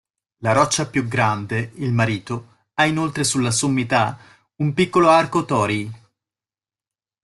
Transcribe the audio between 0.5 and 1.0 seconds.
roccia